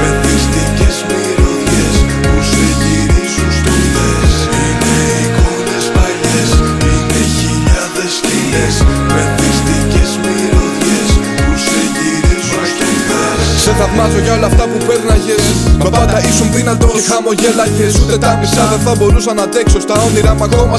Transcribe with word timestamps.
Με 0.00 0.08
δυστυχέ 0.24 0.88
πυροδιέ 1.08 1.88
που 2.22 2.32
σε 2.50 2.64
γυρίζουν 2.80 3.50
στο 3.58 3.74
πετ. 3.94 4.32
Είναι 4.56 4.96
εικόνες 5.24 5.86
παλιές, 5.96 6.50
είναι 6.90 7.20
χιλιάδες 7.36 8.12
στήλε. 8.18 8.66
Με 9.14 9.22
δυστυχέ 9.38 10.04
πυροδιέ 10.22 11.02
που 11.36 11.52
σε 11.66 11.80
γυρίζουν 11.94 12.64
στο 12.72 12.88
πετ. 13.08 13.62
Σε 13.64 13.72
θαυμάζω 13.78 14.20
για 14.24 14.32
όλα 14.36 14.48
αυτά 14.52 14.64
που 14.70 14.78
παίρναγε. 14.88 15.36
Μα 15.82 15.88
πάντα 15.96 16.16
ήσουν 16.28 16.48
δυνατός 16.58 16.92
και 16.94 17.02
χαμογελάγε. 17.10 17.86
Ούτε 18.02 18.16
τα 18.24 18.30
μισά 18.40 18.64
δεν 18.72 18.80
θα 18.86 18.92
μπορούσα 18.98 19.32
να 19.38 19.42
αντέξω. 19.48 19.78
Στα 19.86 19.96
όνειρα 20.06 20.32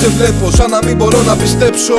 σε 0.00 0.08
βλέπω. 0.16 0.46
Σαν 0.58 0.68
να 0.74 0.78
μην 0.86 0.96
μπορώ 0.98 1.20
να 1.30 1.34
πιστέψω 1.42 1.96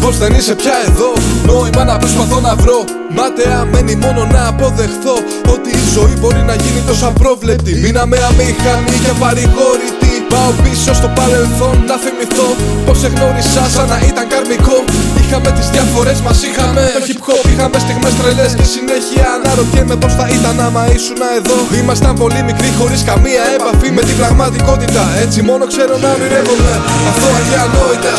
πώς 0.00 0.14
δεν 0.18 0.32
είσαι 0.38 0.54
πια 0.60 0.76
εδώ; 0.88 1.10
Νόημα 1.48 1.84
να 1.84 1.96
προσπαθώ 1.98 2.40
να 2.40 2.54
βρω. 2.62 2.78
Μάταια 3.16 3.58
μένει 3.72 3.94
μόνο 4.04 4.22
να 4.34 4.40
αποδεχθώ. 4.48 5.16
Ότι 5.54 5.70
η 5.82 5.84
ζωή 5.94 6.14
μπορεί 6.20 6.42
να 6.50 6.54
γίνει 6.54 6.80
τόσο 6.86 7.06
απρόβλεπτη. 7.06 7.72
Μείναμε 7.74 8.16
αμήχανοι 8.28 8.96
και 9.04 9.12
παρηγόρητοι. 9.22 10.08
Πάω 10.32 10.52
πίσω 10.64 10.92
στο 11.00 11.08
παρελθόν 11.18 11.76
να 11.90 11.96
θυμηθώ 12.04 12.48
Πως 12.86 12.98
σε 13.02 13.08
γνώρισα 13.14 13.62
σαν 13.74 13.86
να 13.92 13.98
ήταν 14.10 14.24
καρμικό 14.32 14.76
Είχαμε 15.20 15.50
τις 15.56 15.68
διαφορές 15.74 16.18
μας, 16.24 16.38
είχαμε 16.48 16.82
το 16.96 17.00
hip 17.08 17.20
hop 17.26 17.44
Είχαμε 17.52 17.78
στιγμές 17.84 18.14
τρελές 18.18 18.52
και 18.58 18.66
συνέχεια 18.74 19.26
αναρωτιέμαι 19.36 19.96
πως 20.02 20.12
θα 20.18 20.26
ήταν 20.36 20.54
άμα 20.66 20.82
ήσουν 20.96 21.20
εδώ 21.38 21.56
Ήμασταν 21.80 22.14
πολύ 22.22 22.40
μικροί 22.48 22.68
χωρίς 22.78 23.00
καμία 23.10 23.42
έπαφη 23.56 23.88
με 23.96 24.02
την 24.08 24.16
πραγματικότητα 24.20 25.02
Έτσι 25.24 25.38
μόνο 25.48 25.64
ξέρω 25.72 25.94
να 26.02 26.08
ονειρεύομαι 26.14 26.72
αυτό 27.10 27.28
και 27.48 27.56
ανόητα 27.64 28.14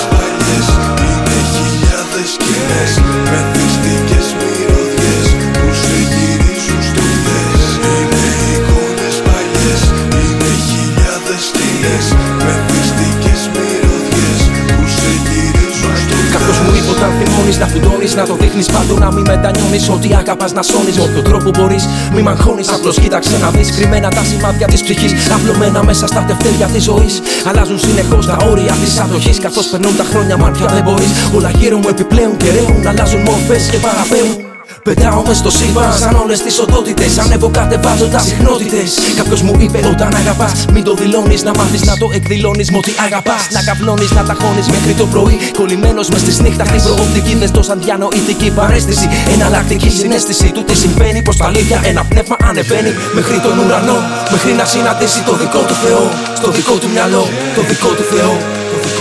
Είναι 2.20 2.28
χιλιάδες 2.28 2.32
σκηνές 2.32 3.00
με 3.32 3.52
όταν 17.56 17.68
θυμώνει 17.68 17.80
να 17.80 17.90
φουντώνεις, 17.90 18.16
να 18.16 18.26
το 18.26 18.36
δείχνεις 18.36 18.66
πάντο 18.66 18.98
να 18.98 19.12
μην 19.12 19.26
μετανιώνεις. 19.28 19.90
Ότι 19.90 20.14
αγαπάς 20.14 20.52
να 20.54 20.62
σώνεις 20.62 20.96
με 20.98 21.04
όποιο 21.04 21.22
τρόπο 21.22 21.50
μπορείς. 21.50 21.88
Μη 22.14 22.22
μαγχώνεις, 22.22 22.70
απλώς 22.70 23.00
κοίταξε 23.00 23.38
να 23.38 23.50
δεις 23.50 23.72
κρυμμένα 23.72 24.10
τα 24.10 24.24
σημάδια 24.24 24.68
της 24.68 24.84
ψυχής. 24.84 25.14
Απλωμένα 25.36 25.84
μέσα 25.84 26.08
στα 26.08 26.22
τευτέρια 26.28 26.68
της 26.68 26.84
ζωής. 26.84 27.22
Αλλάζουν 27.50 27.80
συνεχώς 27.80 28.26
τα 28.26 28.38
όρια 28.50 28.74
της 28.84 29.00
αδοχή. 29.00 29.40
Καθώς 29.40 29.66
περνούν 29.66 29.96
τα 29.96 30.04
χρόνια, 30.04 30.38
μάτια 30.38 30.66
δεν 30.66 30.84
μπορείς. 30.84 31.12
Όλα 31.36 31.50
γύρω 31.50 31.78
μου 31.78 31.90
επιπλέον 31.90 32.38
και 32.38 32.50
ρέουν. 32.52 32.88
Αλλάζουν 32.88 33.22
μορφές 33.22 33.70
και 33.72 33.78
παραπέουν. 33.78 34.49
Πετάω 34.84 35.24
μες 35.28 35.38
στο 35.38 35.52
σύμπαν 35.52 35.94
σαν 35.98 36.16
όλες 36.24 36.42
τις 36.42 36.60
οντότητες. 36.60 37.18
Ανέβω 37.18 37.50
κατεβάζω 37.50 38.08
τα 38.08 38.20
συχνότητες. 38.20 38.98
Κάποιος 39.18 39.42
μου 39.42 39.56
είπε 39.60 39.80
όταν 39.92 40.16
αγαπάς, 40.16 40.66
μην 40.74 40.84
το 40.84 40.94
δηλώνεις. 40.94 41.44
Να 41.44 41.52
μάθεις 41.58 41.84
να 41.84 41.98
το 41.98 42.10
εκδηλώνεις. 42.14 42.72
Μ' 42.72 42.76
ότι 42.76 42.92
αγαπάς. 43.06 43.48
Να 43.52 43.64
καυλώνει, 43.64 44.08
να 44.16 44.24
ταχώνεις 44.24 44.68
μέχρι 44.68 44.94
το 44.94 45.06
πρωί. 45.06 45.38
Κολλημένος 45.58 46.10
μες 46.10 46.22
στη 46.22 46.42
νύχτα 46.42 46.66
στην 46.66 46.82
προοπτική. 46.84 47.36
Δες 47.36 47.52
το 47.52 47.62
σαν 47.62 47.80
διανοητική 47.84 48.50
παρέστηση. 48.52 49.08
Εναλλακτική 49.34 49.90
συνέστηση 49.90 50.52
του 50.52 50.64
τι 50.64 50.76
συμβαίνει. 50.76 51.22
Πως 51.22 51.38
τα 51.38 51.46
αλήθεια 51.46 51.82
ένα 51.84 52.04
πνεύμα 52.10 52.36
ανεβαίνει 52.50 52.92
μέχρι 53.14 53.40
τον 53.40 53.58
ουρανό. 53.60 53.98
Μέχρι 54.32 54.52
να 54.54 54.66
συναντήσει 54.66 55.22
το 55.24 55.34
δικό 55.42 55.62
του 55.68 55.76
Θεό. 55.84 56.04
Στο 56.40 56.52
δικό 56.52 56.76
του 56.82 56.90
μυαλό, 56.94 57.24
το 57.56 57.62
δικό 57.70 57.90
του 57.98 58.04
Θεό. 58.12 58.34
Το 58.72 58.78
δικό 58.86 58.99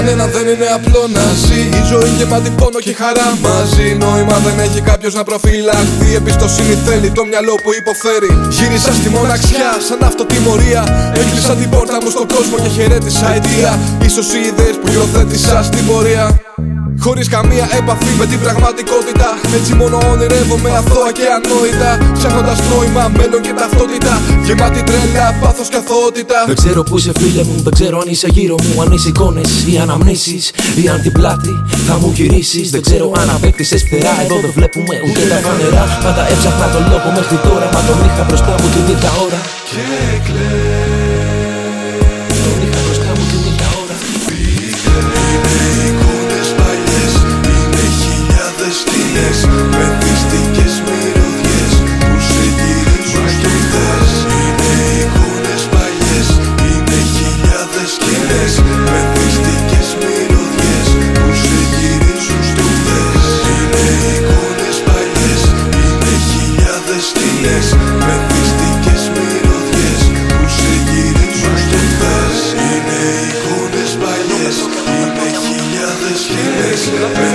Ποτέ 0.00 0.12
και 0.12 0.16
για 0.16 0.28
κανέναν 0.28 0.30
δεν 0.30 0.54
είναι 0.54 0.68
απλό 0.78 1.02
να 1.16 1.24
ζει. 1.44 1.60
Η 1.80 1.82
ζωή 1.90 2.10
γεμάτη 2.18 2.50
πόνο 2.50 2.78
και 2.86 2.92
χαρά 2.92 3.28
μαζί. 3.46 3.86
Νόημα 3.94 4.36
δεν 4.46 4.58
έχει 4.66 4.80
κάποιος 4.80 5.14
να 5.14 5.22
προφυλαχθεί. 5.24 6.14
Εμπιστοσύνη 6.14 6.74
θέλει 6.86 7.10
το 7.10 7.24
μυαλό 7.24 7.54
που 7.62 7.70
υποφέρει. 7.80 8.30
Γύρισα 8.56 8.92
στη 8.92 9.08
μοναξιά 9.08 9.70
σαν 9.88 10.02
αυτοτιμωρία. 10.02 10.82
Έκλεισα 11.14 11.54
την 11.54 11.70
πόρτα 11.70 11.96
μου 12.02 12.10
στον 12.10 12.26
κόσμο 12.34 12.56
και 12.62 12.68
χαιρέτησα 12.76 13.26
αιτία. 13.34 13.78
Ίσως 14.08 14.26
οι 14.34 14.40
ιδέες 14.50 14.76
που 14.80 14.88
υιοθέτησα 14.92 15.62
στην 15.62 15.86
πορεία 15.86 16.24
Χωρίς 17.00 17.28
καμία 17.28 17.68
έπαφη 17.78 18.10
με 18.18 18.26
την 18.26 18.40
πραγματικότητα 18.40 19.28
Έτσι 19.54 19.74
μόνο 19.74 19.98
ονειρεύομαι 20.12 20.70
αθώα 20.70 21.12
και 21.12 21.26
ανόητα 21.36 22.12
Ψάχνοντας 22.18 22.58
νόημα, 22.70 23.04
μέλλον 23.16 23.40
και 23.42 23.52
ταυτότητα 23.52 24.12
Γεμάτη 24.46 24.82
τρέλα, 24.82 25.26
πάθος 25.40 25.68
και 25.68 25.76
αθωότητα 25.76 26.38
Δεν 26.46 26.56
ξέρω 26.56 26.82
που 26.82 26.98
είσαι 26.98 27.12
φίλε 27.18 27.42
μου, 27.44 27.56
δεν 27.66 27.72
ξέρω 27.72 27.98
αν 27.98 28.08
είσαι 28.08 28.28
γύρω 28.30 28.54
μου, 28.64 28.82
αν 28.82 28.92
είσαι 28.92 29.08
εικόνες 29.08 29.50
ή 29.72 29.78
αναμνήσεις 29.78 30.50
ή 30.82 30.88
αν 30.88 31.00
την 31.02 31.12
πλάτη 31.12 31.54
θα 31.86 31.98
μου 31.98 32.12
γυρίσεις. 32.14 32.70
Δεν 32.70 32.82
ξέρω 32.82 33.12
αν 33.18 33.30
απέκτησες 33.30 33.82
φτερά, 33.82 34.14
εδώ 34.24 34.36
δεν 34.40 34.50
βλέπουμε 34.54 34.94
ούτε 35.06 35.20
τα 35.28 35.36
φανερά. 35.44 35.84
Πάντα 36.02 36.28
έψαχνα 36.28 36.66
τον 36.74 36.82
λόγο 36.90 37.08
μέχρι 37.16 37.36
τώρα, 37.36 37.66
μα 37.72 37.80
τον 37.86 37.98
είχα 38.06 38.24
μπροστά 38.28 38.54
μου 38.60 38.68
την 38.74 38.94
ίδια 38.94 39.10
ώρα. 39.24 39.40
και 39.70 39.84
κλαίς 40.26 40.69
σκηνές 58.40 58.58
με 58.90 59.00
θυστικές 59.14 59.88
μυρωδιές 60.00 60.88
που 61.14 61.26
σε 61.40 61.58
γυρίζουν 61.72 62.42
στο 62.50 62.66
δες 62.86 63.26
Είναι 63.52 63.84
εικόνες 64.14 64.76
παλιές, 64.86 65.42
είναι 65.82 66.12
χιλιάδες 66.30 67.02
σκηνές 67.10 67.66
με 68.06 68.14
θυστικές 68.28 69.02
μυρωδιές 69.14 70.00
που 70.30 70.46
σε 70.56 70.72
γυρίζουν 70.88 71.56
στο 71.64 71.80
δες 72.00 72.38
Είναι 72.64 73.00
εικόνες 73.28 73.92
παλιές, 74.02 74.56
είναι 74.96 75.26
χιλιάδες 75.42 76.18
σκηνές 76.24 76.82
με 77.20 77.30